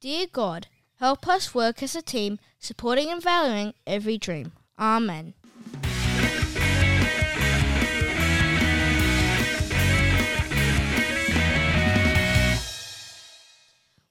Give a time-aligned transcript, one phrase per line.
[0.00, 0.66] Dear God,
[0.98, 4.52] help us work as a team, supporting and valuing every dream.
[4.78, 5.34] Amen.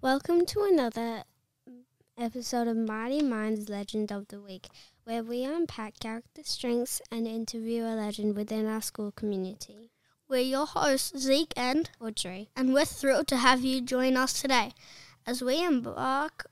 [0.00, 1.24] Welcome to another
[2.16, 4.68] episode of Mighty Minds Legend of the Week,
[5.04, 9.90] where we unpack character strengths and interview a legend within our school community.
[10.30, 12.48] We're your hosts, Zeke and Audrey.
[12.56, 14.72] and we're thrilled to have you join us today
[15.26, 16.46] as we embark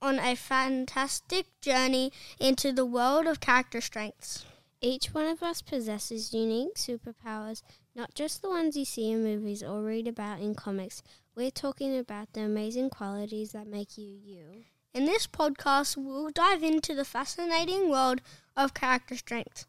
[0.00, 4.44] on a, fantastic journey into the world of character strengths.
[4.80, 7.62] Each one of us possesses unique superpowers,
[7.94, 11.02] not just the ones you see in movies or read about in comics.
[11.34, 14.64] We're talking about the amazing qualities that make you you.
[14.92, 18.20] In this podcast, we'll dive into the fascinating world
[18.56, 19.66] of character strengths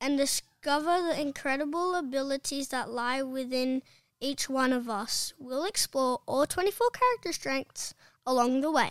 [0.00, 3.82] and discover the incredible abilities that lie within
[4.20, 5.32] each one of us.
[5.38, 7.94] We'll explore all 24 character strengths
[8.26, 8.90] along the way.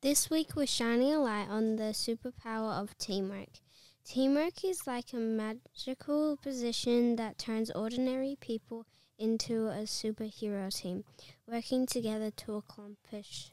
[0.00, 3.60] This week, we're shining a light on the superpower of teamwork.
[4.04, 8.84] Teamwork is like a magical position that turns ordinary people
[9.18, 11.04] into a superhero team,
[11.46, 13.50] working together to accomplish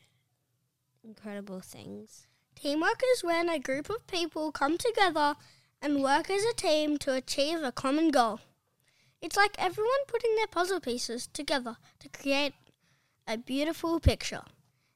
[1.03, 2.27] incredible things.
[2.55, 5.35] Teamwork is when a group of people come together
[5.81, 8.41] and work as a team to achieve a common goal.
[9.21, 12.53] It's like everyone putting their puzzle pieces together to create
[13.27, 14.41] a beautiful picture.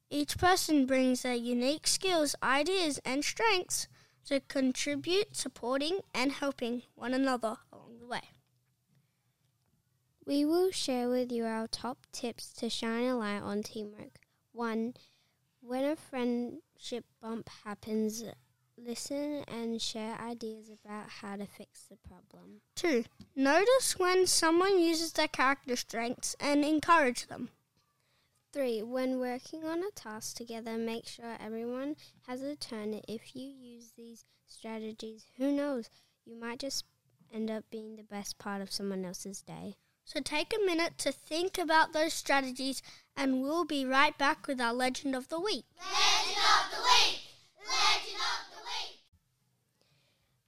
[0.09, 3.87] Each person brings their unique skills, ideas, and strengths
[4.25, 8.21] to contribute, supporting, and helping one another along the way.
[10.25, 14.19] We will share with you our top tips to shine a light on teamwork.
[14.53, 14.95] 1.
[15.61, 18.23] When a friendship bump happens,
[18.77, 22.61] listen and share ideas about how to fix the problem.
[22.75, 23.05] 2.
[23.35, 27.49] Notice when someone uses their character strengths and encourage them.
[28.53, 28.83] 3.
[28.83, 31.95] When working on a task together, make sure everyone
[32.27, 33.01] has a turn.
[33.07, 35.89] If you use these strategies, who knows,
[36.25, 36.85] you might just
[37.33, 39.75] end up being the best part of someone else's day.
[40.05, 42.83] So take a minute to think about those strategies,
[43.17, 45.65] and we'll be right back with our legend of the week.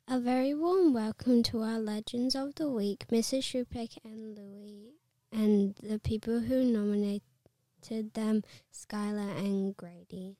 [0.09, 3.44] A very warm welcome to our Legends of the Week, Mrs.
[3.44, 4.94] Shupeck and Louie,
[5.34, 8.41] and the people who nominated them,
[8.73, 10.38] Skylar and Grady.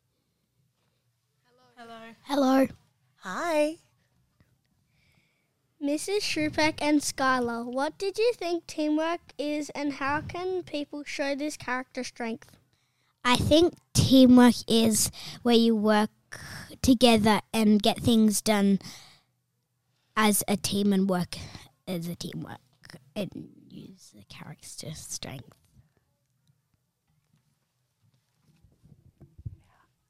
[1.76, 2.00] Hello.
[2.24, 2.68] Hello.
[3.18, 3.76] Hi.
[5.84, 6.22] Mrs.
[6.22, 11.58] Shupeck and Skylar, what did you think teamwork is, and how can people show this
[11.58, 12.56] character strength?
[13.26, 15.12] I think teamwork is
[15.44, 16.10] where you work
[16.82, 18.80] together and get things done
[20.28, 21.38] as a team and work
[21.88, 22.60] as a teamwork
[23.16, 25.56] and use the character strength.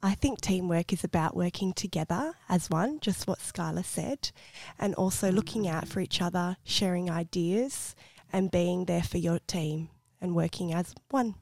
[0.02, 4.32] I think teamwork is about working together as one, just what Skylar said,
[4.80, 7.96] and also looking out for each other, sharing ideas,
[8.34, 9.90] and being there for your team
[10.20, 11.36] and working as one.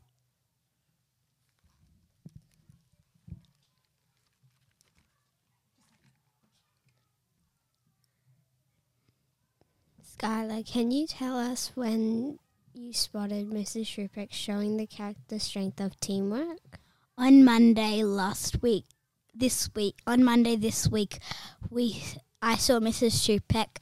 [10.17, 12.39] Skylar, can you tell us when
[12.73, 13.85] you spotted Mrs.
[13.85, 16.79] Shupeck showing the character strength of teamwork?
[17.17, 18.85] On Monday last week,
[19.33, 21.19] this week, on Monday this week,
[21.69, 22.01] we
[22.41, 23.11] I saw Mrs.
[23.11, 23.77] Shupeck.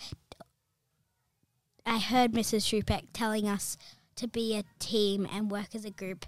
[1.86, 2.64] I heard Mrs.
[2.64, 3.78] Shupeck telling us
[4.16, 6.26] to be a team and work as a group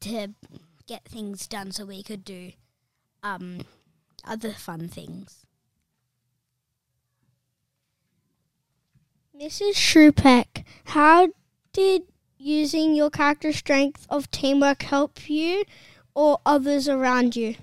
[0.00, 0.34] to
[0.86, 2.52] get things done so we could do
[3.22, 3.60] um,
[4.24, 5.46] other fun things.
[9.40, 9.72] Mrs.
[9.72, 11.28] Shupeck, how
[11.72, 12.02] did
[12.36, 15.64] using your character strength of teamwork help you
[16.14, 17.54] or others around you?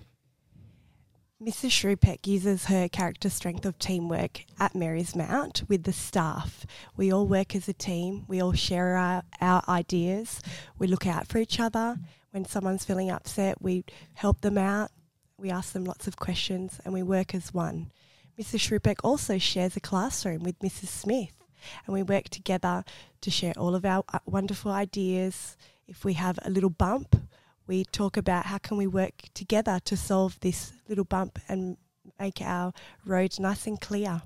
[1.39, 1.69] Mrs.
[1.69, 6.65] Shrewpeck uses her character strength of teamwork at Mary's Mount with the staff.
[6.95, 10.41] We all work as a team, we all share our, our ideas,
[10.79, 11.99] we look out for each other.
[12.31, 14.89] When someone's feeling upset, we help them out,
[15.37, 17.91] we ask them lots of questions, and we work as one.
[18.39, 18.61] Mrs.
[18.61, 20.87] Shrewpeck also shares a classroom with Mrs.
[20.87, 21.36] Smith,
[21.85, 22.83] and we work together
[23.21, 25.57] to share all of our uh, wonderful ideas.
[25.87, 27.15] If we have a little bump,
[27.67, 31.77] we talk about how can we work together to solve this little bump and
[32.19, 32.73] make our
[33.05, 34.21] road nice and clear.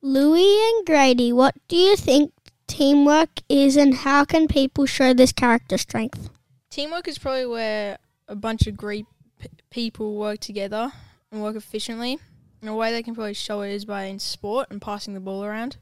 [0.00, 2.32] Louis and Grady, what do you think
[2.68, 6.30] teamwork is and how can people show this character strength?
[6.70, 7.98] Teamwork is probably where
[8.28, 9.06] a bunch of great
[9.40, 10.92] p- people work together
[11.32, 12.18] and work efficiently.
[12.60, 15.20] And a way they can probably show it is by in sport and passing the
[15.20, 15.76] ball around.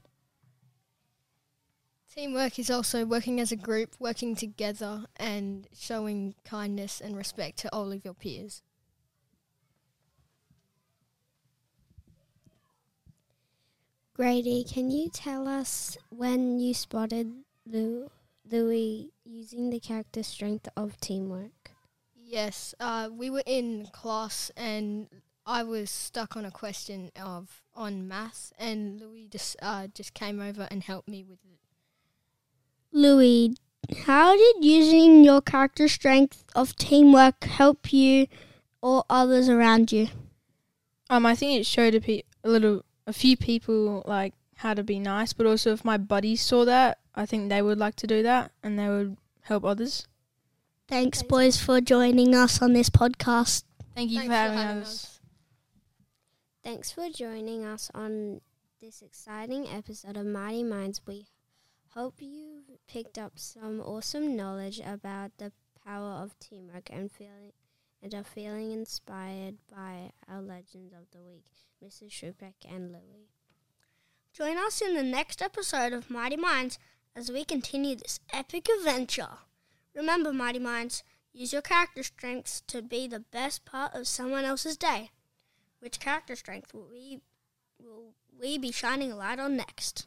[2.17, 7.69] Teamwork is also working as a group, working together, and showing kindness and respect to
[7.75, 8.63] all of your peers.
[14.15, 17.31] Grady, can you tell us when you spotted
[17.67, 18.11] Lou,
[18.51, 21.73] Louis using the character strength of teamwork?
[22.15, 25.09] Yes, uh, we were in class and
[25.45, 30.41] I was stuck on a question of on math, and Louis just uh, just came
[30.41, 31.56] over and helped me with it.
[32.97, 33.55] Louis,
[34.07, 38.27] how did using your character strength of teamwork help you
[38.81, 40.09] or others around you?
[41.11, 44.83] Um, I think it showed a, pe- a little, a few people like how to
[44.83, 48.07] be nice, but also if my buddies saw that, I think they would like to
[48.07, 50.09] do that and they would help others.
[50.89, 53.65] Thanks, boys, for joining us on this podcast.
[53.95, 55.21] Thank you Thanks for having, us.
[56.65, 58.41] Thanks for joining us on
[58.81, 61.03] this exciting episode of Mighty Minds.
[61.07, 61.27] We
[61.97, 65.51] hope you've picked up some awesome knowledge about the
[65.83, 67.53] power of teamwork and feeling
[68.03, 71.47] and are feeling inspired by our legends of the week,
[71.83, 72.11] Mrs.
[72.11, 73.31] Shrupek and Louie.
[74.31, 76.79] Join us in the next episode of Mighty Minds
[77.17, 79.39] as we continue this epic adventure.
[79.95, 81.03] Remember, Mighty Minds,
[81.33, 85.13] use your character strengths to be the best part of someone else's day.
[85.81, 87.23] Which character strength will we
[87.83, 90.07] will we be shining a light on next?